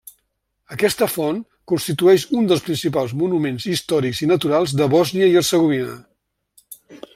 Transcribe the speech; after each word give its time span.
Aquesta 0.75 1.07
font 1.15 1.41
constitueix 1.71 2.25
un 2.39 2.49
dels 2.51 2.65
principals 2.69 3.13
monuments 3.21 3.69
històrics 3.75 4.23
i 4.27 4.31
naturals 4.33 4.75
de 4.81 4.91
Bòsnia 4.97 5.29
i 5.35 5.39
Hercegovina. 5.43 5.95